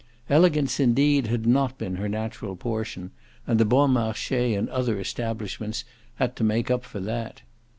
Elegance 0.31 0.79
indeed 0.79 1.27
had 1.27 1.45
not 1.45 1.77
been 1.77 1.97
her 1.97 2.09
natural 2.09 2.55
portion, 2.55 3.11
and 3.45 3.59
the 3.59 3.65
Bon 3.65 3.91
Marche 3.91 4.31
and 4.31 4.67
other 4.69 4.99
establishments 4.99 5.85
had 6.15 6.35
to 6.35 6.43
make 6.43 6.71
up 6.71 6.83
for 6.83 6.99
that. 6.99 7.43